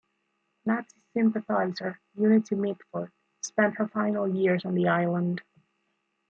[0.65, 3.11] Nazi sympathiser Unity Mitford
[3.43, 5.43] spent her final years on the island.